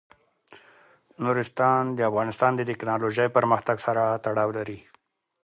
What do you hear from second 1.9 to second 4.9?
د افغانستان د تکنالوژۍ پرمختګ سره تړاو لري.